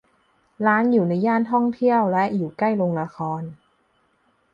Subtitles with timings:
[0.67, 3.43] ร้านอยู่ในย่านท่องเที่ยวและอยู่ใกล้โรงละคร